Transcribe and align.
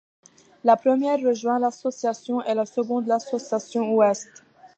La 0.63 0.77
première 0.77 1.19
rejoint 1.19 1.59
l'Association 1.59 2.41
Est 2.43 2.53
et 2.53 2.55
la 2.55 2.65
seconde 2.65 3.05
l'Association 3.05 3.93
Ouest. 3.93 4.29